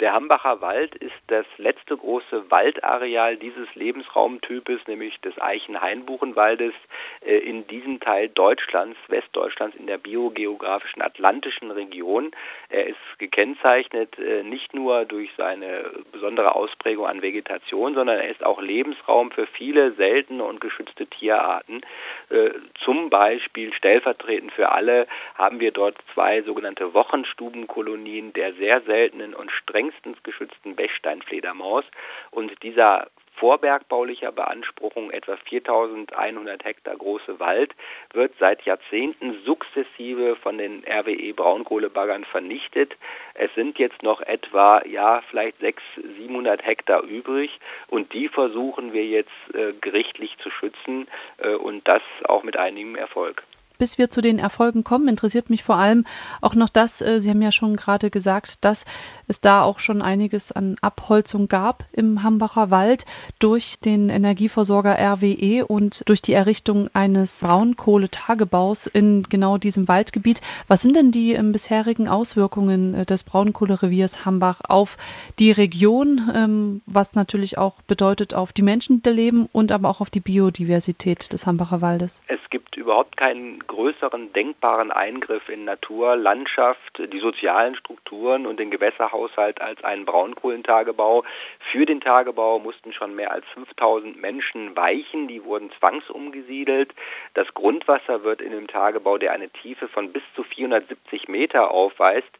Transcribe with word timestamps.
Der 0.00 0.14
Hambacher 0.14 0.62
Wald 0.62 0.94
ist 0.94 1.12
das 1.26 1.44
letzte 1.58 1.94
große 1.94 2.50
Waldareal 2.50 3.36
dieses 3.36 3.74
Lebensraumtypes, 3.74 4.80
nämlich 4.86 5.20
des 5.20 5.38
Eichen-Hainbuchenwaldes, 5.38 6.72
äh, 7.20 7.36
in 7.36 7.66
diesem 7.66 8.00
Teil 8.00 8.30
Deutschlands, 8.30 8.96
Westdeutschlands, 9.08 9.76
in 9.76 9.86
der 9.86 9.98
biogeografischen 9.98 11.02
atlantischen 11.02 11.70
Region. 11.70 12.30
Er 12.70 12.86
ist 12.86 12.96
gekennzeichnet 13.18 14.18
äh, 14.18 14.42
nicht 14.42 14.72
nur 14.72 15.04
durch 15.04 15.30
seine 15.36 15.90
besondere 16.12 16.54
Ausprägung 16.54 17.04
an 17.04 17.20
Vegetation, 17.20 17.92
sondern 17.92 18.16
er 18.20 18.30
ist 18.30 18.42
auch 18.42 18.62
Lebensraum 18.62 19.30
für 19.30 19.46
viele 19.46 19.92
seltene 19.92 20.44
und 20.44 20.62
geschützte 20.62 21.08
Tierarten. 21.08 21.82
Äh, 22.30 22.52
zum 22.84 23.10
Beispiel 23.10 23.74
stellvertretend 23.74 24.52
für 24.52 24.72
alle 24.72 25.06
haben 25.34 25.60
wir 25.60 25.72
dort 25.72 25.96
zwei 26.14 26.40
sogenannte 26.40 26.94
Wochenstubenkolonien 26.94 28.32
der 28.32 28.54
sehr 28.54 28.80
seltenen 28.80 29.34
und 29.34 29.50
streng 29.50 29.89
längstens 29.90 30.22
geschützten 30.22 30.76
Bechsteinfledermaus 30.76 31.84
und 32.30 32.50
dieser 32.62 33.08
vorbergbaulicher 33.34 34.32
Beanspruchung 34.32 35.10
etwa 35.10 35.36
4100 35.36 36.62
Hektar 36.62 36.96
große 36.96 37.40
Wald 37.40 37.74
wird 38.12 38.32
seit 38.38 38.62
Jahrzehnten 38.62 39.42
sukzessive 39.44 40.36
von 40.36 40.58
den 40.58 40.84
RWE 40.84 41.32
Braunkohlebaggern 41.32 42.24
vernichtet. 42.24 42.96
Es 43.34 43.52
sind 43.54 43.78
jetzt 43.78 44.02
noch 44.02 44.20
etwa, 44.20 44.84
ja, 44.86 45.22
vielleicht 45.30 45.58
600, 45.60 46.16
700 46.18 46.64
Hektar 46.66 47.02
übrig. 47.02 47.58
Und 47.88 48.12
die 48.12 48.28
versuchen 48.28 48.92
wir 48.92 49.06
jetzt 49.06 49.30
äh, 49.54 49.72
gerichtlich 49.80 50.36
zu 50.38 50.50
schützen 50.50 51.08
äh, 51.38 51.54
und 51.54 51.88
das 51.88 52.02
auch 52.24 52.42
mit 52.42 52.58
einigem 52.58 52.94
Erfolg 52.94 53.42
bis 53.80 53.98
wir 53.98 54.10
zu 54.10 54.20
den 54.20 54.38
Erfolgen 54.38 54.84
kommen, 54.84 55.08
interessiert 55.08 55.50
mich 55.50 55.64
vor 55.64 55.76
allem 55.76 56.04
auch 56.40 56.54
noch 56.54 56.68
das, 56.68 57.00
äh, 57.00 57.20
Sie 57.20 57.30
haben 57.30 57.42
ja 57.42 57.50
schon 57.50 57.74
gerade 57.74 58.10
gesagt, 58.10 58.64
dass 58.64 58.84
es 59.26 59.40
da 59.40 59.62
auch 59.62 59.78
schon 59.78 60.02
einiges 60.02 60.52
an 60.52 60.76
Abholzung 60.82 61.48
gab 61.48 61.84
im 61.92 62.22
Hambacher 62.22 62.70
Wald 62.70 63.06
durch 63.38 63.78
den 63.80 64.10
Energieversorger 64.10 64.96
RWE 64.98 65.66
und 65.66 66.08
durch 66.08 66.20
die 66.20 66.34
Errichtung 66.34 66.88
eines 66.92 67.40
Braunkohletagebaus 67.40 68.86
in 68.86 69.22
genau 69.24 69.56
diesem 69.56 69.88
Waldgebiet. 69.88 70.40
Was 70.68 70.82
sind 70.82 70.94
denn 70.94 71.10
die 71.10 71.32
ähm, 71.32 71.52
bisherigen 71.52 72.06
Auswirkungen 72.06 72.94
äh, 72.94 73.06
des 73.06 73.24
Braunkohlereviers 73.24 74.26
Hambach 74.26 74.60
auf 74.68 74.98
die 75.38 75.52
Region, 75.52 76.30
ähm, 76.34 76.82
was 76.84 77.14
natürlich 77.14 77.56
auch 77.56 77.80
bedeutet 77.86 78.34
auf 78.34 78.52
die 78.52 78.62
Menschen, 78.62 78.98
die 78.98 79.02
da 79.02 79.10
leben 79.10 79.48
und 79.52 79.72
aber 79.72 79.88
auch 79.88 80.02
auf 80.02 80.10
die 80.10 80.20
Biodiversität 80.20 81.32
des 81.32 81.46
Hambacher 81.46 81.80
Waldes? 81.80 82.20
Es 82.28 82.40
gibt 82.50 82.76
überhaupt 82.76 83.16
keinen 83.16 83.66
größeren 83.70 84.32
denkbaren 84.32 84.90
Eingriff 84.90 85.48
in 85.48 85.64
Natur, 85.64 86.16
Landschaft, 86.16 86.98
die 86.98 87.20
sozialen 87.20 87.76
Strukturen 87.76 88.44
und 88.44 88.58
den 88.58 88.70
Gewässerhaushalt 88.70 89.60
als 89.60 89.82
einen 89.84 90.04
Braunkohlentagebau. 90.06 91.22
Für 91.70 91.86
den 91.86 92.00
Tagebau 92.00 92.58
mussten 92.58 92.92
schon 92.92 93.14
mehr 93.14 93.30
als 93.30 93.46
5000 93.54 94.20
Menschen 94.20 94.74
weichen, 94.74 95.28
die 95.28 95.44
wurden 95.44 95.70
zwangsumgesiedelt. 95.78 96.92
Das 97.34 97.46
Grundwasser 97.54 98.24
wird 98.24 98.40
in 98.40 98.50
dem 98.50 98.66
Tagebau, 98.66 99.18
der 99.18 99.32
eine 99.32 99.48
Tiefe 99.50 99.86
von 99.86 100.12
bis 100.12 100.24
zu 100.34 100.42
470 100.42 101.28
Meter 101.28 101.70
aufweist, 101.70 102.30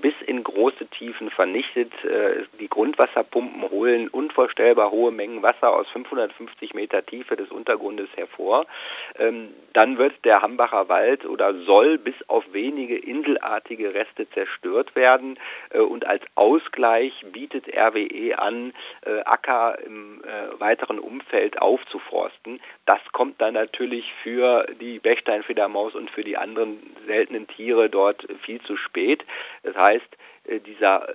bis 0.00 0.14
in 0.24 0.44
große 0.44 0.86
Tiefen 0.86 1.30
vernichtet. 1.30 1.92
Äh, 2.04 2.44
die 2.60 2.68
Grundwasserpumpen 2.68 3.68
holen 3.70 4.06
unvorstellbar 4.06 4.92
hohe 4.92 5.10
Mengen 5.10 5.42
Wasser 5.42 5.74
aus 5.74 5.88
550 5.88 6.74
Meter 6.74 7.04
Tiefe 7.04 7.34
des 7.34 7.50
Untergrundes 7.50 8.08
hervor. 8.14 8.66
Ähm, 9.18 9.48
dann 9.72 9.98
wird 9.98 10.14
der 10.24 10.42
Hambacher 10.42 10.75
Wald 10.88 11.24
oder 11.26 11.54
soll 11.64 11.98
bis 11.98 12.14
auf 12.28 12.44
wenige 12.52 12.96
inselartige 12.96 13.94
Reste 13.94 14.28
zerstört 14.30 14.94
werden 14.94 15.38
äh, 15.70 15.80
und 15.80 16.06
als 16.06 16.22
Ausgleich 16.34 17.12
bietet 17.32 17.66
RWE 17.68 18.38
an, 18.38 18.72
äh, 19.02 19.20
Acker 19.20 19.78
im 19.84 20.22
äh, 20.22 20.60
weiteren 20.60 20.98
Umfeld 20.98 21.60
aufzuforsten. 21.60 22.60
Das 22.84 23.00
kommt 23.12 23.40
dann 23.40 23.54
natürlich 23.54 24.12
für 24.22 24.66
die 24.80 24.98
Bechsteinfledermaus 24.98 25.94
und 25.94 26.10
für 26.10 26.24
die 26.24 26.36
anderen 26.36 26.78
seltenen 27.06 27.46
Tiere 27.48 27.88
dort 27.88 28.26
viel 28.42 28.60
zu 28.62 28.76
spät. 28.76 29.24
Das 29.62 29.76
heißt, 29.76 30.06
dieser 30.66 31.08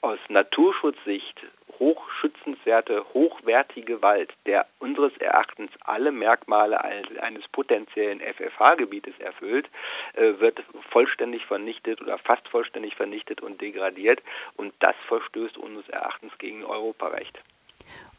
aus 0.00 0.18
Naturschutzsicht 0.28 1.40
hochschützenswerte, 1.78 3.04
hochwertige 3.14 4.02
Wald, 4.02 4.32
der 4.46 4.66
unseres 4.78 5.16
Erachtens 5.18 5.70
alle 5.84 6.12
Merkmale 6.12 6.82
eines 6.82 7.46
potenziellen 7.48 8.20
FFH-Gebietes 8.20 9.18
erfüllt, 9.18 9.68
äh, 10.14 10.38
wird 10.38 10.62
vollständig 10.90 11.44
vernichtet 11.46 12.00
oder 12.00 12.18
fast 12.18 12.46
vollständig 12.48 12.96
vernichtet 12.96 13.40
und 13.40 13.60
degradiert. 13.60 14.22
Und 14.56 14.74
das 14.80 14.96
verstößt 15.08 15.56
unseres 15.58 15.88
Erachtens 15.88 16.36
gegen 16.38 16.64
Europarecht. 16.64 17.38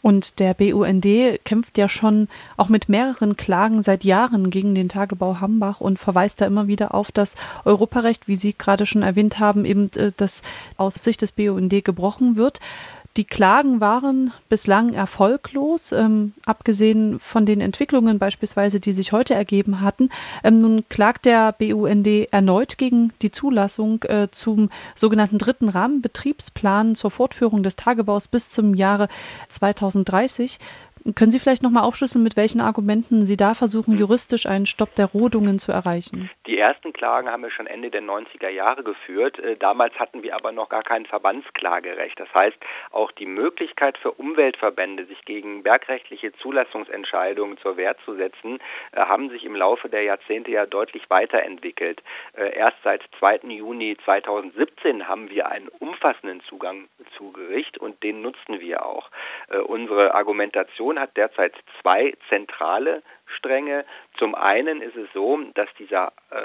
Und 0.02 0.40
der 0.40 0.54
BUND 0.54 1.06
kämpft 1.44 1.78
ja 1.78 1.90
schon 1.90 2.30
auch 2.56 2.70
mit 2.70 2.88
mehreren 2.88 3.36
Klagen 3.36 3.84
seit 3.84 4.06
Jahren 4.06 4.50
gegen 4.50 4.74
den 4.74 4.88
Tagebau 4.88 5.42
Hambach 5.42 5.82
und 5.82 6.00
verweist 6.00 6.40
da 6.40 6.46
immer 6.46 6.68
wieder 6.68 6.96
auf 6.96 7.12
das 7.12 7.36
Europarecht, 7.66 8.28
wie 8.28 8.36
Sie 8.36 8.58
gerade 8.58 8.86
schon 8.86 9.02
erwähnt 9.02 9.40
haben, 9.40 9.66
eben 9.66 9.92
äh, 9.98 10.12
das 10.16 10.42
aus 10.78 10.96
Sicht 10.96 11.22
des 11.22 11.34
BUND 11.34 11.84
gebrochen 11.84 12.38
wird. 12.38 12.60
Die 13.18 13.26
Klagen 13.26 13.82
waren 13.82 14.32
bislang 14.50 14.94
erfolglos, 14.94 15.92
ähm, 15.92 16.34
abgesehen 16.46 17.20
von 17.20 17.46
den 17.46 17.60
Entwicklungen 17.60 18.20
beispielsweise, 18.20 18.80
die 18.80 18.92
sich 18.92 19.12
heute 19.12 19.34
ergeben 19.34 19.82
hatten. 19.82 20.10
Ähm, 20.44 20.60
nun 20.60 20.88
klagt 20.90 21.26
der 21.26 21.52
BUND 21.54 22.08
erneut 22.32 22.78
gegen 22.78 23.12
die 23.24 23.32
Zulassung 23.32 24.04
äh, 24.04 24.28
zum 24.32 24.70
sogenannten 24.96 25.40
dritten 25.40 25.70
Rahmenbetriebsplan 25.70 26.96
zur 26.96 27.10
Fortführung 27.10 27.64
des 27.64 27.76
Tagebaus 27.76 28.28
bis 28.28 28.52
zum 28.52 28.76
Jahre 28.76 29.08
2030. 29.50 30.60
Können 31.16 31.32
Sie 31.32 31.40
vielleicht 31.40 31.64
nochmal 31.64 31.84
aufschlüsseln, 31.84 32.24
mit 32.24 32.38
welchen 32.38 32.62
Argumenten 32.62 33.26
Sie 33.26 33.38
da 33.38 33.54
versuchen, 33.54 33.98
juristisch 33.98 34.46
einen 34.46 34.66
Stopp 34.66 34.96
der 34.96 35.08
Rodungen 35.08 35.60
zu 35.60 35.72
erreichen? 35.72 36.30
Die 36.46 36.58
ersten 36.58 36.94
Klagen 36.94 37.30
haben 37.30 37.44
wir 37.44 37.52
schon 37.52 37.68
Ende 37.68 37.90
der 37.90 38.02
90er 38.02 38.50
Jahre 38.50 38.84
geführt. 38.84 39.40
Äh, 39.40 39.56
damals 39.56 39.94
hatten 40.00 40.24
wir 40.24 40.36
aber 40.36 40.52
noch 40.52 40.70
gar 40.70 40.84
kein 40.84 41.06
Verbandsklagerecht. 41.06 42.20
Das 42.20 42.34
heißt, 42.34 42.58
auch 42.92 43.12
die 43.12 43.26
Möglichkeit 43.26 43.98
für 43.98 44.12
Umweltverbände, 44.12 45.06
sich 45.06 45.24
gegen 45.26 45.64
bergrechtliche 45.64 46.34
Zulassungsentscheidungen 46.34 47.58
zur 47.60 47.78
Wehr 47.78 47.96
zu 48.04 48.16
setzen, 48.16 48.60
äh, 48.92 49.00
haben 49.00 49.30
sich 49.30 49.46
im 49.46 49.56
Laufe 49.56 49.90
der 49.90 50.04
Jahrzehnte 50.04 50.52
ja 50.52 50.66
deutlich 50.66 51.10
weiterentwickelt. 51.10 52.02
Äh, 52.34 52.56
erst 52.56 52.78
seit 52.84 53.04
2. 53.20 53.42
Juni 53.50 53.98
2017 54.04 55.08
haben 55.08 55.30
wir 55.30 55.50
einen 55.50 55.68
umfassenden 55.68 56.42
Zugang 56.42 56.88
zu 57.18 57.32
Gericht 57.32 57.78
und 57.78 58.04
den 58.04 58.22
nutzen 58.22 58.60
wir 58.60 58.86
auch. 58.86 59.10
Unsere 59.66 60.14
Argumentation 60.14 60.89
hat 60.98 61.18
derzeit 61.18 61.54
zwei 61.82 62.14
zentrale 62.30 63.04
Strenge. 63.38 63.86
Zum 64.18 64.36
einen 64.36 64.82
ist 64.82 64.96
es 64.96 65.08
so, 65.14 65.40
dass 65.54 65.70
dieser 65.78 66.12
äh, 66.32 66.36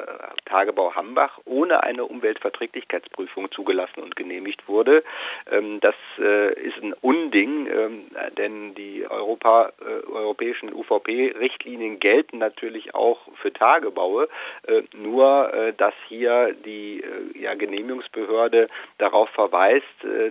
Tagebau 0.45 0.95
Hambach 0.95 1.39
ohne 1.45 1.83
eine 1.83 2.05
Umweltverträglichkeitsprüfung 2.05 3.51
zugelassen 3.51 4.01
und 4.03 4.17
genehmigt 4.17 4.69
wurde. 4.69 5.03
Ähm, 5.51 5.81
das 5.81 5.95
äh, 6.19 6.53
ist 6.55 6.83
ein 6.83 6.95
Unding, 7.01 7.67
ähm, 7.67 8.05
denn 8.39 8.75
die 8.75 9.07
Europa, 9.09 9.73
äh, 9.81 10.07
europäischen 10.11 10.73
UVP-Richtlinien 10.73 11.99
gelten 11.99 12.39
natürlich 12.39 12.95
auch 12.95 13.21
für 13.37 13.53
Tagebaue, 13.53 14.29
äh, 14.67 14.83
nur 14.97 15.53
äh, 15.53 15.73
dass 15.73 15.95
hier 16.09 16.55
die 16.65 17.03
äh, 17.03 17.39
ja, 17.39 17.55
Genehmigungsbehörde 17.55 18.69
darauf 18.99 19.29
verweist, 19.31 19.85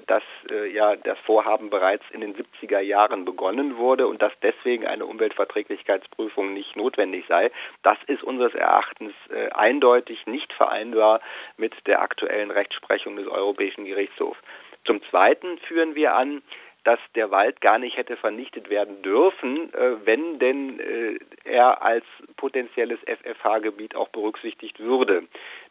dass 0.08 0.24
ja 0.72 0.96
das 0.96 1.18
Vorhaben 1.20 1.70
bereits 1.70 2.03
in 2.12 2.22
den 2.22 2.35
70er 2.35 2.80
Jahren 2.80 3.25
begonnen 3.25 3.78
wurde 3.78 4.08
und 4.08 4.22
dass 4.22 4.31
deswegen 4.41 4.85
eine 4.85 5.06
Umweltverträglichkeitsprüfung 5.06 6.42
Prüfung 6.43 6.53
nicht 6.53 6.75
notwendig 6.75 7.25
sei. 7.27 7.51
Das 7.83 7.97
ist 8.07 8.23
unseres 8.23 8.53
Erachtens 8.53 9.13
äh, 9.29 9.49
eindeutig 9.51 10.25
nicht 10.27 10.51
vereinbar 10.53 11.21
mit 11.57 11.73
der 11.87 12.01
aktuellen 12.01 12.51
Rechtsprechung 12.51 13.15
des 13.15 13.27
Europäischen 13.27 13.85
Gerichtshofs. 13.85 14.39
Zum 14.85 15.01
Zweiten 15.09 15.57
führen 15.59 15.95
wir 15.95 16.15
an, 16.15 16.41
dass 16.84 17.00
der 17.16 17.32
Wald 17.32 17.62
gar 17.62 17.80
nicht 17.80 17.97
hätte 17.97 18.18
vernichtet 18.18 18.70
werden 18.70 19.02
dürfen, 19.02 19.74
äh, 19.74 20.06
wenn 20.06 20.40
denn 20.40 20.80
äh, 20.80 21.20
er 21.44 21.82
als 21.82 22.06
potenzielles 22.38 23.00
FFH-Gebiet 23.06 23.96
auch 23.96 24.09
berücksichtigt 24.09 24.80
würde. 24.80 25.24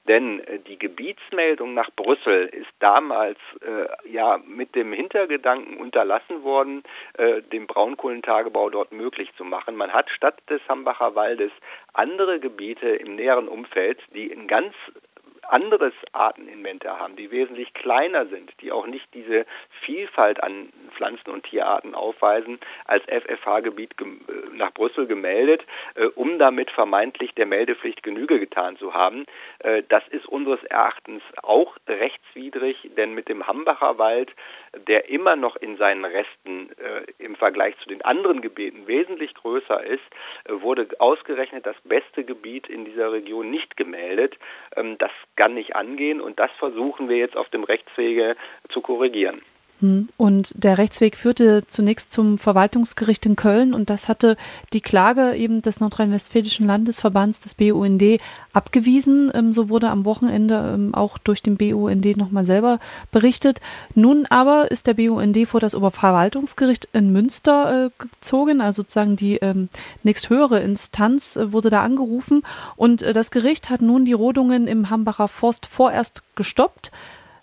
Denn 0.09 0.41
äh, 0.41 0.59
die 0.59 0.79
Gebietsmeldung 0.79 1.75
nach 1.75 1.91
Brüssel 1.95 2.47
ist 2.47 2.71
damals 2.81 3.39
äh, 3.61 4.11
ja 4.11 4.41
mit 4.47 4.75
dem 4.75 4.93
Hintergedanken 4.93 5.77
unterlassen 5.77 6.43
worden, 6.43 6.83
äh, 7.15 7.43
den 7.43 7.67
Braunkohlentagebau 7.67 8.71
dort 8.71 8.93
möglich 8.93 9.31
zu 9.37 9.45
machen. 9.45 9.77
Man 9.77 9.93
hat 9.93 10.11
statt 10.11 10.39
des 10.49 10.61
Hambacher 10.69 11.15
Waldes 11.15 11.53
andere 11.93 12.41
Gebiete 12.41 12.89
im 12.89 13.17
näheren 13.17 13.49
Umfeld, 13.49 13.99
die 14.15 14.27
in 14.27 14.47
ganz 14.47 14.75
anderes 15.49 15.93
Arteninventar 16.13 16.99
haben, 16.99 17.17
die 17.17 17.31
wesentlich 17.31 17.73
kleiner 17.75 18.27
sind, 18.27 18.53
die 18.61 18.73
auch 18.73 18.87
nicht 18.87 19.07
diese 19.15 19.47
Vielfalt 19.85 20.43
an 20.43 20.73
Pflanzen- 20.97 21.31
und 21.31 21.45
Tierarten 21.45 21.95
aufweisen, 21.95 22.59
als 22.85 23.05
FFH-Gebiet 23.05 23.95
nach 24.55 24.73
Brüssel 24.73 25.07
gemeldet, 25.07 25.65
um 26.15 26.39
damit 26.39 26.71
vermeintlich 26.71 27.35
der 27.35 27.47
Meldepflicht 27.47 28.03
Genüge 28.03 28.39
getan 28.39 28.77
zu 28.77 28.95
haben. 28.95 29.27
Das 29.89 30.07
ist 30.09 30.27
unseres 30.27 30.63
Erachtens 30.65 31.23
auch 31.43 31.77
rechtswidrig, 31.89 32.91
denn 32.97 33.15
mit 33.15 33.29
dem 33.29 33.47
Hambacher 33.47 33.99
Wald, 33.99 34.31
der 34.87 35.09
immer 35.09 35.37
noch 35.37 35.57
in 35.57 35.77
seinen 35.77 36.05
Resten 36.05 36.71
im 37.19 37.37
Vergleich 37.37 37.77
zu 37.79 37.89
den 37.89 38.03
anderen 38.03 38.41
Gebieten 38.41 38.87
wesentlich 38.87 39.35
größer 39.35 39.83
ist, 39.85 40.03
wurde 40.49 40.89
ausgerechnet 40.99 41.67
das 41.67 41.77
beste 41.85 42.25
Gebiet 42.25 42.69
in 42.69 42.85
dieser 42.85 43.13
Region 43.13 43.51
nicht 43.51 43.77
gemeldet. 43.77 44.37
Ähm, 44.77 44.99
das 44.99 45.11
kann 45.37 45.55
nicht 45.55 45.77
angehen 45.77 46.21
und 46.21 46.39
das 46.39 46.51
versuchen 46.59 47.09
wir 47.09 47.17
jetzt 47.17 47.37
auf 47.37 47.49
dem 47.51 47.65
Rechtswege 47.65 48.37
zu 48.71 48.81
korrigieren. 48.81 49.43
Hm. 49.83 50.09
Und 50.17 50.55
der 50.57 50.79
Rechtsweg 50.79 51.17
führte 51.17 51.67
zunächst 51.67 52.13
zum 52.13 52.39
Verwaltungsgericht 52.39 53.27
in 53.27 53.35
Köln 53.35 53.75
und 53.75 53.91
das 53.91 54.07
hatte 54.07 54.37
die 54.73 54.81
Klage 54.81 55.35
eben 55.35 55.61
des 55.61 55.81
Nordrhein-Westfälischen 55.81 56.67
Landesverbands 56.67 57.41
des 57.41 57.55
BUND 57.55 58.21
abgewiesen. 58.53 59.33
Ähm, 59.35 59.53
so 59.53 59.69
wurde 59.69 59.91
am 59.91 60.05
Wochenende 60.05 60.75
ähm, 60.75 60.95
auch 60.95 61.19
durch 61.19 61.43
den 61.43 61.57
BUND 61.57 62.17
nochmal 62.17 62.45
selber 62.45 62.79
berichtet. 63.11 63.61
Nun 63.97 64.27
aber 64.27 64.71
ist 64.71 64.87
der 64.87 64.95
BUND 64.95 65.49
vor 65.49 65.59
das 65.59 65.75
Oberverwaltungsgericht 65.75 66.89
in 66.93 67.11
Münster 67.11 67.87
äh, 67.87 67.91
gezogen, 67.99 68.61
also 68.61 68.83
sozusagen 68.83 69.17
die 69.17 69.37
ähm, 69.39 69.69
nächsthöhere 70.05 70.61
Instanz 70.61 71.35
äh, 71.35 71.53
wurde 71.53 71.71
da 71.71 71.83
angerufen 71.83 72.43
und 72.77 73.03
äh, 73.03 73.13
das 73.13 73.33
Gericht 73.33 73.69
hat 73.69 73.83
nun 73.83 74.05
die 74.05 74.13
Rodungen 74.13 74.69
im 74.69 74.91
Hambacher 74.91 75.27
Forst 75.27 75.67
vorerst 75.67 76.23
gestoppt 76.37 76.93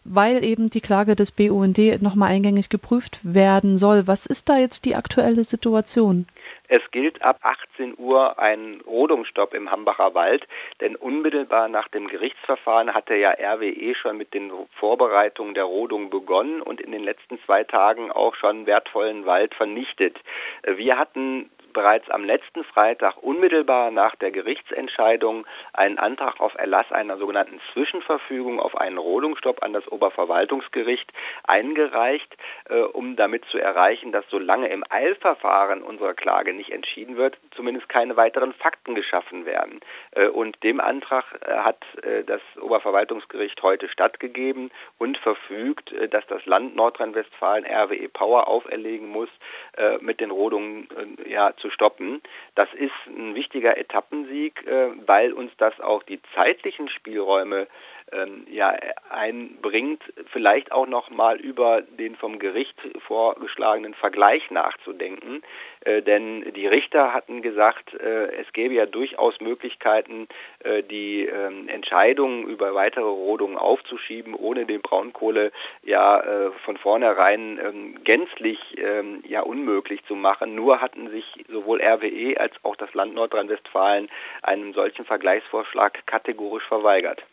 weil 0.03 0.43
eben 0.43 0.69
die 0.69 0.81
Klage 0.81 1.15
des 1.15 1.31
BUND 1.31 2.01
nochmal 2.01 2.31
eingängig 2.31 2.69
geprüft 2.69 3.19
werden 3.23 3.77
soll. 3.77 4.07
Was 4.07 4.25
ist 4.25 4.49
da 4.49 4.57
jetzt 4.57 4.85
die 4.85 4.95
aktuelle 4.95 5.43
Situation? 5.43 6.27
Es 6.71 6.83
gilt 6.91 7.23
ab 7.23 7.39
18 7.41 7.95
Uhr 7.97 8.37
ein 8.37 8.81
Rodungsstopp 8.85 9.55
im 9.55 9.71
Hambacher 9.71 10.13
Wald, 10.13 10.47
denn 10.81 10.95
unmittelbar 10.95 11.67
nach 11.67 11.87
dem 11.87 12.07
Gerichtsverfahren 12.07 12.93
hatte 12.93 13.15
ja 13.15 13.31
RWE 13.31 13.95
schon 13.95 14.17
mit 14.17 14.35
den 14.35 14.51
Vorbereitungen 14.79 15.55
der 15.55 15.63
Rodung 15.63 16.11
begonnen 16.11 16.61
und 16.61 16.79
in 16.79 16.91
den 16.91 17.03
letzten 17.03 17.39
zwei 17.45 17.63
Tagen 17.63 18.11
auch 18.11 18.35
schon 18.35 18.67
wertvollen 18.67 19.25
Wald 19.25 19.55
vernichtet. 19.55 20.15
Wir 20.63 20.99
hatten 20.99 21.49
bereits 21.73 22.09
am 22.09 22.23
letzten 22.23 22.63
Freitag 22.63 23.17
unmittelbar 23.21 23.91
nach 23.91 24.15
der 24.15 24.31
Gerichtsentscheidung 24.31 25.45
einen 25.73 25.97
Antrag 25.97 26.39
auf 26.39 26.55
Erlass 26.55 26.91
einer 26.91 27.17
sogenannten 27.17 27.59
Zwischenverfügung 27.73 28.59
auf 28.59 28.75
einen 28.75 28.97
Rodungsstopp 28.97 29.63
an 29.63 29.73
das 29.73 29.87
Oberverwaltungsgericht 29.87 31.11
eingereicht, 31.43 32.35
äh, 32.69 32.79
um 32.79 33.15
damit 33.15 33.45
zu 33.45 33.57
erreichen, 33.57 34.11
dass 34.11 34.25
solange 34.29 34.67
im 34.69 34.83
Eilverfahren 34.89 35.81
unserer 35.81 36.13
Klage 36.13 36.53
nicht 36.53 36.71
entschieden 36.71 37.17
wird, 37.17 37.37
zumindest 37.51 37.89
keine 37.89 38.15
weiteren 38.17 38.53
Fakten 38.53 38.95
geschaffen 38.95 39.45
werden. 39.45 39.79
Äh, 40.11 40.27
und 40.27 40.61
dem 40.63 40.79
Antrag 40.79 41.25
äh, 41.41 41.53
hat 41.57 41.83
äh, 42.03 42.23
das 42.23 42.41
Oberverwaltungsgericht 42.61 43.61
heute 43.63 43.89
stattgegeben 43.89 44.71
und 44.97 45.17
verfügt, 45.17 45.91
äh, 45.91 46.07
dass 46.07 46.25
das 46.27 46.45
Land 46.45 46.75
Nordrhein-Westfalen 46.75 47.65
RWE 47.65 48.09
Power 48.09 48.47
auferlegen 48.47 49.07
muss, 49.09 49.29
äh, 49.77 49.97
mit 49.99 50.19
den 50.19 50.31
Rodungen 50.31 50.87
ja, 51.27 51.55
zu 51.59 51.69
stoppen. 51.69 52.21
Das 52.55 52.67
ist 52.73 52.91
ein 53.07 53.35
wichtiger 53.35 53.77
Etappensieg, 53.77 54.65
äh, 54.65 54.89
weil 55.05 55.33
uns 55.33 55.51
das 55.57 55.79
auch 55.79 56.03
die 56.03 56.19
zeitlichen 56.33 56.89
Spielräume 56.89 57.67
ähm, 58.11 58.45
ja, 58.49 58.75
einbringt, 59.09 60.01
vielleicht 60.31 60.71
auch 60.71 60.87
noch 60.87 61.09
mal 61.09 61.39
über 61.39 61.81
den 61.81 62.15
vom 62.15 62.39
Gericht 62.39 62.77
vorgeschlagenen 63.07 63.93
Vergleich 63.93 64.49
nachzudenken. 64.51 65.41
Äh, 65.81 66.01
denn 66.01 66.53
die 66.53 66.67
Richter 66.67 67.13
hatten 67.13 67.41
gesagt, 67.41 67.93
äh, 67.93 68.35
es 68.35 68.51
gäbe 68.53 68.73
ja 68.73 68.85
durchaus 68.85 69.39
Möglichkeiten, 69.39 70.27
äh, 70.63 70.83
die 70.83 71.25
ähm, 71.25 71.69
Entscheidung 71.69 72.47
über 72.47 72.75
weitere 72.75 73.05
Rodungen 73.05 73.57
aufzuschieben, 73.57 74.33
ohne 74.33 74.65
den 74.65 74.81
Braunkohle 74.81 75.51
ja 75.83 76.19
äh, 76.19 76.51
von 76.65 76.77
vornherein 76.77 77.59
ähm, 77.63 78.03
gänzlich 78.03 78.59
ähm, 78.77 79.23
ja 79.27 79.41
unmöglich 79.41 80.03
zu 80.05 80.15
machen. 80.15 80.55
Nur 80.55 80.81
hatten 80.81 81.09
sich 81.09 81.25
sowohl 81.49 81.81
RWE 81.81 82.39
als 82.39 82.53
auch 82.63 82.75
das 82.75 82.93
Land 82.93 83.13
Nordrhein-Westfalen 83.13 84.09
einem 84.41 84.73
solchen 84.73 85.05
Vergleichsvorschlag 85.05 86.05
kategorisch 86.05 86.65
verweigert. 86.67 87.23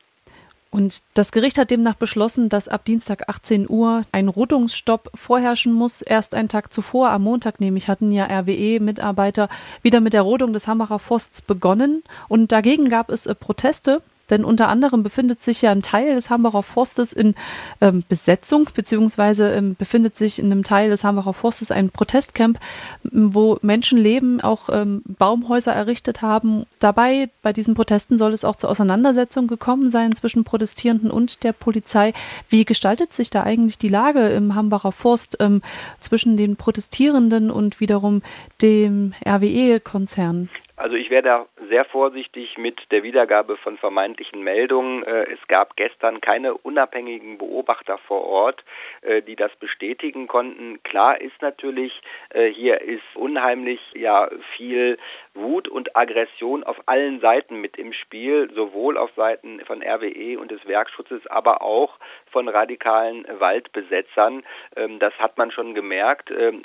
Und 0.71 1.03
das 1.15 1.33
Gericht 1.33 1.59
hat 1.59 1.71
demnach 1.71 1.95
beschlossen, 1.95 2.49
dass 2.49 2.69
ab 2.69 2.85
Dienstag 2.85 3.29
18 3.29 3.69
Uhr 3.69 4.03
ein 4.13 4.29
Rodungsstopp 4.29 5.11
vorherrschen 5.15 5.73
muss. 5.73 6.03
Erst 6.03 6.35
einen 6.35 6.49
Tag 6.49 6.73
zuvor, 6.73 7.11
am 7.11 7.23
Montag 7.23 7.61
nämlich, 7.61 7.89
hatten 7.89 8.13
ja 8.13 8.27
RWE-Mitarbeiter 8.27 9.49
wieder 9.83 10.01
mit 10.01 10.13
der 10.13 10.23
Rodung 10.23 10.53
des 10.53 10.67
Hambacher 10.67 10.99
Forsts 10.99 11.41
begonnen. 11.41 12.03
Und 12.29 12.53
dagegen 12.53 12.89
gab 12.89 13.11
es 13.11 13.27
äh, 13.27 13.35
Proteste. 13.35 14.03
Denn 14.31 14.45
unter 14.45 14.69
anderem 14.69 15.03
befindet 15.03 15.43
sich 15.43 15.63
ja 15.63 15.71
ein 15.71 15.83
Teil 15.83 16.15
des 16.15 16.31
Hambacher 16.31 16.63
Forstes 16.63 17.13
in 17.13 17.35
ähm, 17.81 18.03
Besetzung, 18.09 18.69
beziehungsweise 18.75 19.51
ähm, 19.53 19.77
befindet 19.77 20.17
sich 20.17 20.39
in 20.39 20.47
einem 20.47 20.65
Teil 20.65 20.91
des 20.91 21.05
Hambacher 21.05 21.35
Forstes 21.35 21.71
ein 21.71 21.91
Protestcamp, 21.91 22.59
wo 23.05 23.59
Menschen 23.63 23.99
leben, 23.99 24.41
auch 24.41 24.69
ähm, 24.71 25.03
Baumhäuser 25.07 25.73
errichtet 25.73 26.23
haben. 26.23 26.67
Dabei, 26.79 27.31
bei 27.43 27.53
diesen 27.53 27.75
Protesten 27.75 28.19
soll 28.19 28.33
es 28.33 28.45
auch 28.45 28.57
zur 28.57 28.71
Auseinandersetzung 28.71 29.47
gekommen 29.47 29.91
sein 29.91 30.15
zwischen 30.15 30.45
Protestierenden 30.45 31.11
und 31.11 31.45
der 31.45 31.53
Polizei. 31.53 32.13
Wie 32.49 32.65
gestaltet 32.65 33.13
sich 33.13 33.31
da 33.31 33.45
eigentlich 33.45 33.79
die 33.79 33.89
Lage 33.89 34.29
im 34.29 34.55
Hambacher 34.55 34.93
Forst 34.93 35.37
ähm, 35.41 35.63
zwischen 36.01 36.37
den 36.37 36.57
Protestierenden 36.57 37.51
und 37.51 37.81
wiederum 37.81 38.23
dem 38.61 39.15
RWE-Konzern? 39.27 40.49
Also 40.79 40.95
ich 40.95 41.09
wäre 41.09 41.23
da 41.23 41.47
sehr 41.71 41.87
vorsichtig 41.87 42.59
mit 42.59 42.93
der 42.93 43.03
Wiedergabe 43.03 43.57
von 43.57 43.79
vermeintlichen 43.79 44.43
Meldungen. 44.43 45.03
Äh, 45.05 45.33
es 45.33 45.39
gab 45.49 45.75
gestern 45.75 46.21
keine 46.21 46.53
unabhängigen 46.53 47.39
Beobachter 47.39 47.97
vor 47.97 48.25
Ort, 48.25 48.63
äh, 49.01 49.23
die 49.23 49.37
das 49.37 49.57
bestätigen 49.57 50.29
konnten. 50.29 50.83
Klar 50.83 51.19
ist 51.19 51.41
natürlich, 51.41 52.03
äh, 52.29 52.49
hier 52.49 52.83
ist 52.83 53.03
unheimlich 53.15 53.81
ja 53.95 54.29
viel 54.55 54.99
Wut 55.33 55.67
und 55.67 55.97
Aggression 55.97 56.63
auf 56.63 56.77
allen 56.85 57.21
Seiten 57.21 57.59
mit 57.59 57.79
im 57.79 57.95
Spiel, 57.95 58.51
sowohl 58.55 58.99
auf 58.99 59.11
Seiten 59.17 59.61
von 59.61 59.83
RWE 59.83 60.39
und 60.39 60.51
des 60.51 60.67
Werkschutzes, 60.67 61.27
aber 61.27 61.63
auch 61.63 61.99
von 62.31 62.49
radikalen 62.49 63.27
Waldbesetzern. 63.39 64.45
Ähm, 64.77 64.99
das 64.99 65.15
hat 65.15 65.39
man 65.39 65.51
schon 65.51 65.75
gemerkt. 65.75 66.31
Ähm, 66.31 66.65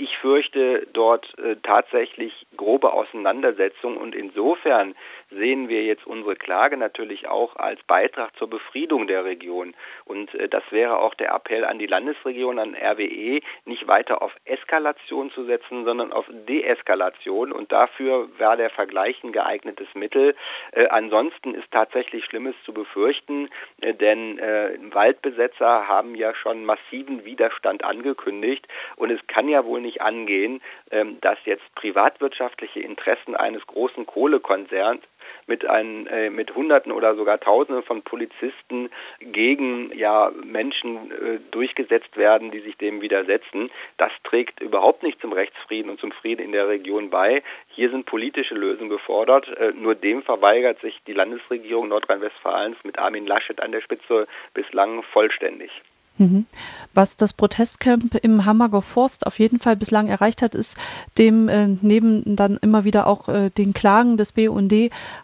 ich 0.00 0.16
fürchte 0.18 0.86
dort 0.92 1.34
tatsächlich 1.64 2.46
grobe 2.56 2.92
Auseinandersetzungen 2.92 3.47
und 3.96 4.14
insofern 4.14 4.94
sehen 5.30 5.68
wir 5.68 5.84
jetzt 5.84 6.06
unsere 6.06 6.36
Klage 6.36 6.76
natürlich 6.76 7.28
auch 7.28 7.56
als 7.56 7.82
Beitrag 7.84 8.34
zur 8.36 8.48
Befriedung 8.48 9.06
der 9.06 9.24
Region. 9.24 9.74
Und 10.04 10.34
äh, 10.34 10.48
das 10.48 10.62
wäre 10.70 10.98
auch 10.98 11.14
der 11.14 11.32
Appell 11.32 11.64
an 11.64 11.78
die 11.78 11.86
Landesregion, 11.86 12.58
an 12.58 12.74
RWE, 12.74 13.40
nicht 13.64 13.86
weiter 13.86 14.22
auf 14.22 14.34
Eskalation 14.44 15.30
zu 15.30 15.44
setzen, 15.44 15.84
sondern 15.84 16.12
auf 16.12 16.26
Deeskalation. 16.30 17.52
Und 17.52 17.72
dafür 17.72 18.28
wäre 18.38 18.56
der 18.56 18.70
Vergleich 18.70 19.22
ein 19.22 19.32
geeignetes 19.32 19.88
Mittel. 19.94 20.34
Äh, 20.72 20.88
ansonsten 20.88 21.54
ist 21.54 21.70
tatsächlich 21.70 22.24
Schlimmes 22.24 22.54
zu 22.64 22.72
befürchten, 22.72 23.50
äh, 23.80 23.94
denn 23.94 24.38
äh, 24.38 24.78
Waldbesetzer 24.92 25.88
haben 25.88 26.14
ja 26.14 26.34
schon 26.34 26.64
massiven 26.64 27.24
Widerstand 27.24 27.84
angekündigt. 27.84 28.66
Und 28.96 29.10
es 29.10 29.20
kann 29.26 29.48
ja 29.48 29.64
wohl 29.64 29.80
nicht 29.80 30.00
angehen, 30.00 30.62
ähm, 30.90 31.20
dass 31.20 31.38
jetzt 31.44 31.74
privatwirtschaftliche 31.74 32.80
Interessen 32.80 33.36
eines 33.36 33.66
großen 33.66 34.06
Kohlekonzerns 34.06 35.02
mit, 35.46 35.64
ein, 35.66 36.06
äh, 36.06 36.30
mit 36.30 36.54
Hunderten 36.54 36.92
oder 36.92 37.14
sogar 37.14 37.40
Tausenden 37.40 37.82
von 37.82 38.02
Polizisten 38.02 38.90
gegen 39.20 39.90
ja, 39.96 40.30
Menschen 40.44 41.10
äh, 41.10 41.38
durchgesetzt 41.50 42.16
werden, 42.16 42.50
die 42.50 42.60
sich 42.60 42.76
dem 42.76 43.00
widersetzen. 43.00 43.70
Das 43.96 44.12
trägt 44.24 44.60
überhaupt 44.60 45.02
nicht 45.02 45.20
zum 45.20 45.32
Rechtsfrieden 45.32 45.90
und 45.90 46.00
zum 46.00 46.12
Frieden 46.12 46.44
in 46.44 46.52
der 46.52 46.68
Region 46.68 47.10
bei. 47.10 47.42
Hier 47.68 47.90
sind 47.90 48.06
politische 48.06 48.54
Lösungen 48.54 48.90
gefordert. 48.90 49.48
Äh, 49.56 49.72
nur 49.74 49.94
dem 49.94 50.22
verweigert 50.22 50.80
sich 50.80 50.98
die 51.06 51.12
Landesregierung 51.12 51.88
Nordrhein-Westfalens 51.88 52.76
mit 52.84 52.98
Armin 52.98 53.26
Laschet 53.26 53.60
an 53.60 53.72
der 53.72 53.80
Spitze 53.80 54.26
bislang 54.54 55.02
vollständig. 55.02 55.70
Mhm. 56.18 56.46
Was 56.94 57.16
das 57.16 57.32
Protestcamp 57.32 58.14
im 58.22 58.44
Hamburger 58.44 58.82
Forst 58.82 59.26
auf 59.26 59.38
jeden 59.38 59.60
Fall 59.60 59.76
bislang 59.76 60.08
erreicht 60.08 60.42
hat, 60.42 60.54
ist 60.54 60.76
dem 61.16 61.48
äh, 61.48 61.68
neben 61.80 62.36
dann 62.36 62.58
immer 62.60 62.84
wieder 62.84 63.06
auch 63.06 63.28
äh, 63.28 63.50
den 63.50 63.72
Klagen 63.72 64.16
des 64.16 64.32
BUND 64.32 64.74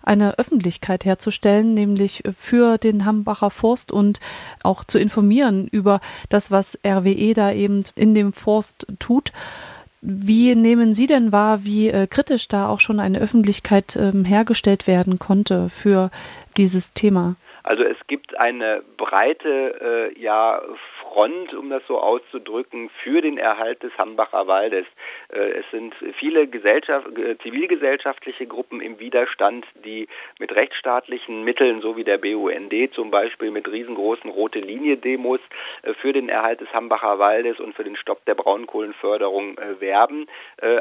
eine 0.03 0.39
Öffentlichkeit 0.39 1.05
herzustellen, 1.05 1.75
nämlich 1.75 2.23
für 2.39 2.79
den 2.79 3.05
Hambacher 3.05 3.51
Forst 3.51 3.93
und 3.93 4.21
auch 4.63 4.85
zu 4.85 4.99
informieren 4.99 5.67
über 5.67 6.01
das, 6.29 6.51
was 6.51 6.79
RWE 6.87 7.35
da 7.35 7.53
eben 7.53 7.83
in 7.97 8.15
dem 8.15 8.33
Forst 8.33 8.87
tut. 8.99 9.33
Wie 10.07 10.55
nehmen 10.55 10.95
Sie 10.95 11.07
denn 11.07 11.33
wahr, 11.33 11.65
wie 11.65 11.89
äh, 11.89 12.07
kritisch 12.07 12.47
da 12.47 12.69
auch 12.69 12.81
schon 12.81 13.01
eine 13.01 13.19
Öffentlichkeit 13.19 13.97
ähm, 13.97 14.27
hergestellt 14.27 14.87
werden 14.87 15.19
konnte 15.19 15.71
für 15.71 16.11
dieses 16.59 16.93
Thema? 16.93 17.37
Also 17.65 17.83
es 17.83 17.97
gibt 18.09 18.39
eine 18.39 18.83
breite 18.99 20.13
äh, 20.15 20.21
ja, 20.21 20.61
Front, 21.01 21.55
um 21.55 21.71
das 21.71 21.83
so 21.89 21.99
auszudrücken, 21.99 22.91
für 23.03 23.23
den 23.23 23.39
Erhalt 23.39 23.83
des 23.83 23.97
Hambacher 23.97 24.47
Waldes. 24.47 24.85
Äh, 25.33 25.61
es 25.61 25.65
sind 25.71 25.95
viele 26.19 26.47
Gesellschaft, 26.47 27.07
zivilgesellschaftliche 27.43 28.47
Gruppen 28.47 28.83
im 28.83 28.99
Widerstand, 28.99 29.65
die 29.83 30.09
mit 30.39 30.55
rechtsstaatlichen 30.55 31.43
Mitteln, 31.43 31.81
so 31.81 31.97
wie 31.97 32.05
der 32.05 32.19
BUND 32.19 32.93
zum 32.93 33.11
Beispiel, 33.11 33.51
mit 33.51 33.67
riesengroßen 33.67 34.29
rote 34.29 34.59
Linie-Demos 34.59 35.41
äh, 35.85 35.95
für 35.95 36.13
den 36.13 36.29
Erhalt 36.29 36.61
des 36.61 36.71
Hambacher 36.75 37.19
Waldes 37.19 37.61
und 37.61 37.75
für 37.75 37.85
den 37.85 37.97
Stopp 37.97 38.27
der 38.27 38.35
Braunkohlenförderung 38.35 39.57
äh, 39.57 39.81
werben. 39.81 40.27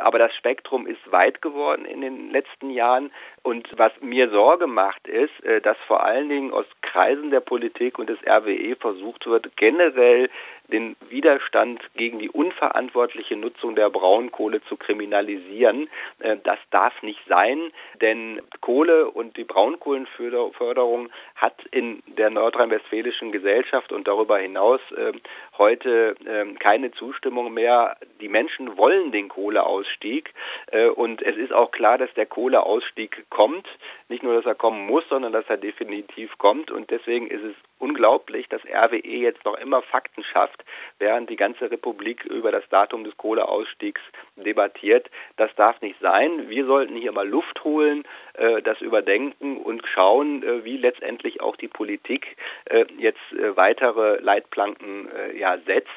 Aber 0.01 0.19
das 0.19 0.33
Spektrum 0.35 0.87
ist 0.87 1.11
weit 1.11 1.41
geworden 1.41 1.85
in 1.85 2.01
den 2.01 2.31
letzten 2.31 2.69
Jahren. 2.69 3.11
Und 3.41 3.69
was 3.77 3.91
mir 4.01 4.29
Sorge 4.29 4.67
macht, 4.67 5.07
ist, 5.07 5.33
dass 5.63 5.77
vor 5.87 6.03
allen 6.03 6.29
Dingen 6.29 6.53
aus 6.53 6.65
Kreisen 6.82 7.32
der 7.32 7.39
Politik 7.39 8.00
und 8.00 8.10
des 8.10 8.20
RWE 8.25 8.75
versucht 8.75 9.25
wird, 9.25 9.56
generell 9.58 10.30
den 10.72 10.96
Widerstand 11.10 11.82
gegen 11.96 12.20
die 12.20 12.29
unverantwortliche 12.29 13.36
Nutzung 13.36 13.75
der 13.75 13.89
Braunkohle 13.89 14.62
zu 14.63 14.77
kriminalisieren. 14.77 15.89
Äh, 16.20 16.38
das 16.43 16.60
darf 16.72 17.01
nicht 17.03 17.22
sein, 17.27 17.72
denn 18.01 18.41
Kohle 18.62 19.10
und 19.10 19.38
die 19.38 19.43
Braunkohlenförderung 19.43 21.10
hat 21.36 21.55
in 21.72 22.01
der 22.08 22.29
nordrhein-westfälischen 22.29 23.32
Gesellschaft 23.32 23.91
und 23.91 24.08
darüber 24.08 24.38
hinaus 24.38 24.82
ähm, 24.98 25.20
heute 25.58 26.15
ähm, 26.25 26.58
keine 26.60 26.91
Zustimmung 26.91 27.53
mehr. 27.53 27.98
Die 28.22 28.29
Menschen 28.29 28.77
wollen 28.77 29.12
den 29.12 29.29
Kohleausstieg 29.29 30.34
äh, 30.72 30.88
und 30.88 31.22
es 31.22 31.36
ist 31.36 31.53
auch 31.53 31.72
klar, 31.72 31.98
dass 31.98 32.13
der 32.13 32.25
Kohleausstieg 32.25 33.25
kommt. 33.29 33.67
Nicht 34.10 34.24
nur, 34.24 34.36
dass 34.36 34.46
er 34.46 34.55
kommen 34.55 34.88
muss, 34.88 35.03
sondern 35.10 35.34
dass 35.34 35.46
er 35.50 35.58
definitiv 35.58 36.38
kommt 36.38 36.72
und 36.72 36.89
deswegen 36.89 37.27
ist 37.27 37.43
es 37.43 37.55
unglaublich, 37.79 38.23
dass 38.53 38.62
RWE 38.65 39.00
jetzt 39.01 39.43
noch 39.45 39.57
immer 39.57 39.81
Fakten 39.81 40.24
schafft, 40.24 40.63
während 41.00 41.29
die 41.29 41.36
ganze 41.36 41.72
Republik 41.72 42.24
über 42.25 42.51
das 42.51 42.67
Datum 42.69 43.03
des 43.03 43.17
Kohleausstiegs 43.17 44.01
debattiert. 44.36 45.10
Das 45.38 45.53
darf 45.55 45.81
nicht 45.81 46.00
sein. 46.00 46.50
Wir 46.50 46.65
sollten 46.65 46.95
hier 46.95 47.12
mal 47.12 47.27
Luft 47.27 47.63
holen, 47.63 48.03
äh, 48.33 48.62
das 48.62 48.79
überdenken 48.81 49.57
und 49.57 49.86
schauen, 49.88 50.43
äh, 50.43 50.63
wie 50.63 50.77
letztendlich 50.77 51.41
auch 51.41 51.55
die 51.55 51.67
Politik 51.67 52.38
äh, 52.65 52.86
jetzt 52.98 53.19
weitere 53.55 54.19
Leitplanken 54.19 55.10
ja, 55.36 55.57
setzt. 55.60 55.89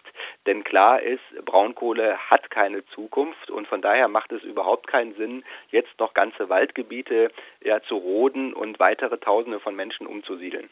Denn 0.46 0.64
klar 0.64 1.02
ist, 1.02 1.22
Braunkohle 1.44 2.16
hat 2.30 2.50
keine 2.50 2.84
Zukunft 2.86 3.50
und 3.50 3.66
von 3.68 3.82
daher 3.82 4.08
macht 4.08 4.32
es 4.32 4.42
überhaupt 4.42 4.86
keinen 4.86 5.14
Sinn, 5.14 5.44
jetzt 5.70 5.98
noch 5.98 6.14
ganze 6.14 6.48
Waldgebiete 6.48 7.30
ja, 7.62 7.82
zu 7.82 7.96
roden 7.96 8.54
und 8.54 8.78
weitere 8.78 9.18
Tausende 9.18 9.60
von 9.60 9.74
Menschen 9.74 10.06
umzusiedeln. 10.06 10.68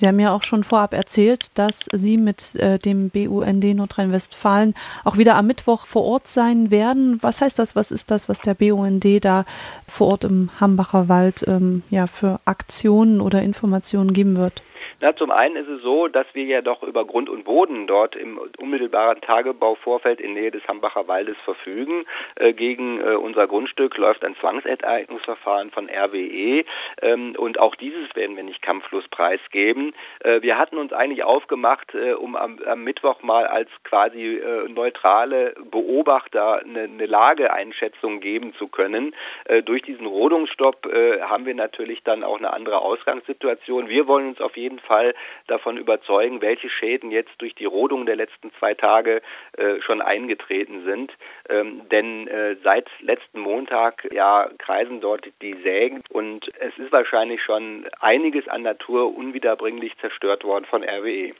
Sie 0.00 0.08
haben 0.08 0.18
ja 0.18 0.34
auch 0.34 0.42
schon 0.42 0.64
vorab 0.64 0.94
erzählt, 0.94 1.58
dass 1.58 1.84
Sie 1.92 2.16
mit 2.16 2.54
äh, 2.54 2.78
dem 2.78 3.10
BUND 3.10 3.62
Nordrhein-Westfalen 3.62 4.72
auch 5.04 5.18
wieder 5.18 5.36
am 5.36 5.46
Mittwoch 5.46 5.84
vor 5.84 6.04
Ort 6.04 6.26
sein 6.26 6.70
werden. 6.70 7.18
Was 7.20 7.42
heißt 7.42 7.58
das? 7.58 7.76
Was 7.76 7.90
ist 7.90 8.10
das, 8.10 8.26
was 8.26 8.38
der 8.40 8.54
BUND 8.54 9.04
da 9.22 9.44
vor 9.86 10.06
Ort 10.08 10.24
im 10.24 10.48
Hambacher 10.58 11.10
Wald 11.10 11.44
ähm, 11.46 11.82
ja, 11.90 12.06
für 12.06 12.40
Aktionen 12.46 13.20
oder 13.20 13.42
Informationen 13.42 14.14
geben 14.14 14.38
wird? 14.38 14.62
Na, 15.00 15.14
zum 15.16 15.30
einen 15.30 15.56
ist 15.56 15.68
es 15.68 15.82
so, 15.82 16.08
dass 16.08 16.26
wir 16.34 16.44
ja 16.44 16.62
doch 16.62 16.82
über 16.82 17.04
Grund 17.04 17.28
und 17.28 17.44
Boden 17.44 17.86
dort 17.86 18.16
im 18.16 18.38
unmittelbaren 18.58 19.20
Tagebauvorfeld 19.20 20.20
in 20.20 20.34
Nähe 20.34 20.50
des 20.50 20.66
Hambacher 20.68 21.08
Waldes 21.08 21.36
verfügen. 21.44 22.04
Äh, 22.36 22.52
gegen 22.52 23.00
äh, 23.00 23.14
unser 23.14 23.46
Grundstück 23.46 23.96
läuft 23.96 24.24
ein 24.24 24.36
Zwangsenteignungsverfahren 24.36 25.70
von 25.70 25.88
RWE 25.88 26.64
ähm, 27.02 27.34
und 27.36 27.58
auch 27.58 27.74
dieses 27.74 28.14
werden 28.14 28.36
wir 28.36 28.44
nicht 28.44 28.62
kampflos 28.62 29.06
preisgeben. 29.08 29.94
Äh, 30.20 30.42
wir 30.42 30.58
hatten 30.58 30.78
uns 30.78 30.92
eigentlich 30.92 31.24
aufgemacht, 31.24 31.94
äh, 31.94 32.12
um 32.12 32.36
am, 32.36 32.58
am, 32.66 32.84
Mittwoch 32.84 33.22
mal 33.22 33.46
als 33.46 33.68
quasi 33.84 34.36
äh, 34.36 34.68
neutrale 34.68 35.54
Beobachter 35.70 36.60
eine, 36.60 36.82
eine, 36.82 37.06
Lageeinschätzung 37.06 38.20
geben 38.20 38.54
zu 38.54 38.68
können. 38.68 39.14
Äh, 39.44 39.62
durch 39.62 39.82
diesen 39.82 40.06
Rodungsstopp 40.06 40.88
haben 41.22 41.46
wir 41.46 41.54
natürlich 41.54 42.02
dann 42.02 42.24
auch 42.24 42.38
eine 42.38 42.52
andere 42.52 42.80
Ausgangssituation. 42.80 43.88
Wir 43.88 44.06
wollen 44.06 44.28
uns 44.28 44.40
auf 44.40 44.56
jeden 44.56 44.69
Fall 44.78 45.00
Fall 45.00 45.14
davon 45.46 45.76
überzeugen, 45.76 46.40
welche 46.40 46.68
Schäden 46.68 47.10
jetzt 47.10 47.32
durch 47.38 47.54
die 47.54 47.64
Rodung 47.64 48.06
der 48.06 48.16
letzten 48.16 48.52
zwei 48.58 48.74
Tage 48.74 49.22
äh, 49.56 49.80
schon 49.80 50.02
eingetreten 50.02 50.84
sind. 50.84 51.12
Ähm, 51.48 51.82
denn 51.90 52.28
äh, 52.28 52.56
seit 52.62 52.88
letzten 53.00 53.40
Montag 53.40 54.06
ja 54.12 54.50
kreisen 54.58 55.00
dort 55.00 55.26
die 55.42 55.54
Sägen 55.62 56.02
und 56.10 56.48
es 56.58 56.76
ist 56.78 56.92
wahrscheinlich 56.92 57.42
schon 57.42 57.86
einiges 58.00 58.48
an 58.48 58.62
Natur 58.62 59.16
unwiederbringlich 59.16 59.96
zerstört 59.98 60.44
worden 60.44 60.64
von 60.64 60.82
RWE. 60.82 61.32